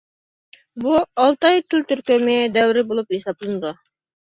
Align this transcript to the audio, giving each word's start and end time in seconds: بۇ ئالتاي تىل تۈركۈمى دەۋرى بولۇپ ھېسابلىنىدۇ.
بۇ 0.83 0.95
ئالتاي 1.01 1.63
تىل 1.67 1.87
تۈركۈمى 1.95 2.41
دەۋرى 2.59 2.87
بولۇپ 2.91 3.19
ھېسابلىنىدۇ. 3.21 3.81